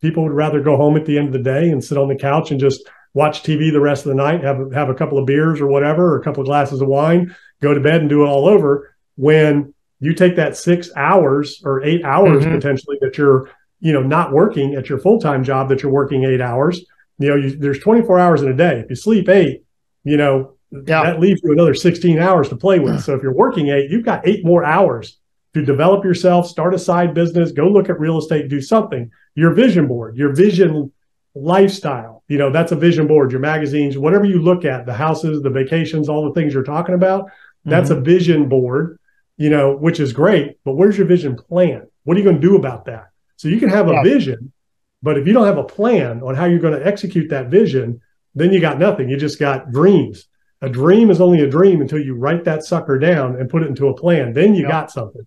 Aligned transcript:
people 0.00 0.22
would 0.24 0.32
rather 0.32 0.60
go 0.60 0.76
home 0.76 0.96
at 0.96 1.04
the 1.04 1.18
end 1.18 1.28
of 1.28 1.32
the 1.32 1.38
day 1.38 1.70
and 1.70 1.82
sit 1.82 1.98
on 1.98 2.08
the 2.08 2.16
couch 2.16 2.50
and 2.50 2.60
just 2.60 2.88
watch 3.14 3.42
TV 3.42 3.72
the 3.72 3.80
rest 3.80 4.04
of 4.04 4.10
the 4.10 4.14
night, 4.14 4.44
have 4.44 4.72
have 4.72 4.90
a 4.90 4.94
couple 4.94 5.18
of 5.18 5.26
beers 5.26 5.60
or 5.60 5.66
whatever, 5.66 6.14
or 6.14 6.20
a 6.20 6.24
couple 6.24 6.42
of 6.42 6.46
glasses 6.46 6.80
of 6.80 6.88
wine, 6.88 7.34
go 7.62 7.72
to 7.72 7.80
bed 7.80 8.00
and 8.00 8.10
do 8.10 8.22
it 8.22 8.28
all 8.28 8.46
over. 8.46 8.94
When 9.16 9.72
you 10.00 10.14
take 10.14 10.36
that 10.36 10.56
six 10.56 10.90
hours 10.96 11.62
or 11.64 11.82
eight 11.82 12.04
hours 12.04 12.44
mm-hmm. 12.44 12.54
potentially 12.54 12.98
that 13.00 13.16
you're, 13.16 13.50
you 13.80 13.92
know, 13.92 14.02
not 14.02 14.32
working 14.32 14.74
at 14.74 14.88
your 14.88 14.98
full 14.98 15.18
time 15.18 15.42
job 15.42 15.68
that 15.70 15.82
you're 15.82 15.92
working 15.92 16.24
eight 16.24 16.40
hours. 16.40 16.84
You 17.18 17.30
know, 17.30 17.36
you, 17.36 17.56
there's 17.56 17.78
24 17.78 18.18
hours 18.18 18.42
in 18.42 18.48
a 18.48 18.54
day. 18.54 18.80
If 18.80 18.90
you 18.90 18.96
sleep 18.96 19.28
eight, 19.30 19.64
you 20.04 20.18
know, 20.18 20.56
yeah. 20.70 21.04
that 21.04 21.20
leaves 21.20 21.40
you 21.42 21.52
another 21.52 21.74
16 21.74 22.18
hours 22.18 22.50
to 22.50 22.56
play 22.56 22.78
with. 22.78 23.02
So 23.02 23.14
if 23.14 23.22
you're 23.22 23.32
working 23.32 23.68
eight, 23.68 23.90
you've 23.90 24.04
got 24.04 24.28
eight 24.28 24.44
more 24.44 24.64
hours 24.64 25.18
to 25.56 25.64
develop 25.64 26.04
yourself, 26.04 26.46
start 26.46 26.74
a 26.74 26.78
side 26.78 27.14
business, 27.14 27.50
go 27.50 27.66
look 27.66 27.88
at 27.88 27.98
real 27.98 28.18
estate, 28.18 28.48
do 28.48 28.60
something. 28.60 29.10
Your 29.36 29.54
vision 29.54 29.86
board, 29.86 30.14
your 30.14 30.34
vision 30.34 30.92
lifestyle, 31.34 32.22
you 32.28 32.36
know, 32.36 32.50
that's 32.50 32.72
a 32.72 32.76
vision 32.76 33.06
board, 33.06 33.30
your 33.30 33.40
magazines, 33.40 33.96
whatever 33.96 34.26
you 34.26 34.38
look 34.38 34.66
at, 34.66 34.84
the 34.84 34.92
houses, 34.92 35.40
the 35.40 35.48
vacations, 35.48 36.10
all 36.10 36.26
the 36.26 36.34
things 36.38 36.52
you're 36.52 36.62
talking 36.62 36.94
about, 36.94 37.30
that's 37.64 37.88
mm-hmm. 37.88 38.00
a 38.00 38.04
vision 38.04 38.50
board, 38.50 38.98
you 39.38 39.48
know, 39.48 39.74
which 39.74 39.98
is 39.98 40.12
great. 40.12 40.58
But 40.62 40.74
where's 40.74 40.98
your 40.98 41.06
vision 41.06 41.36
plan? 41.36 41.86
What 42.04 42.18
are 42.18 42.20
you 42.20 42.24
going 42.24 42.38
to 42.38 42.46
do 42.46 42.56
about 42.56 42.84
that? 42.84 43.06
So 43.36 43.48
you 43.48 43.58
can 43.58 43.70
have 43.70 43.88
yeah. 43.88 44.02
a 44.02 44.04
vision, 44.04 44.52
but 45.02 45.16
if 45.16 45.26
you 45.26 45.32
don't 45.32 45.46
have 45.46 45.56
a 45.56 45.64
plan 45.64 46.20
on 46.22 46.34
how 46.34 46.44
you're 46.44 46.58
going 46.58 46.78
to 46.78 46.86
execute 46.86 47.30
that 47.30 47.48
vision, 47.48 48.02
then 48.34 48.52
you 48.52 48.60
got 48.60 48.78
nothing. 48.78 49.08
You 49.08 49.16
just 49.16 49.38
got 49.38 49.70
dreams. 49.70 50.28
A 50.60 50.68
dream 50.68 51.10
is 51.10 51.20
only 51.20 51.40
a 51.40 51.48
dream 51.48 51.80
until 51.80 51.98
you 51.98 52.14
write 52.14 52.44
that 52.44 52.64
sucker 52.64 52.98
down 52.98 53.36
and 53.36 53.48
put 53.48 53.62
it 53.62 53.68
into 53.68 53.88
a 53.88 53.94
plan. 53.94 54.32
Then 54.34 54.54
you 54.54 54.64
yeah. 54.64 54.70
got 54.70 54.90
something. 54.90 55.24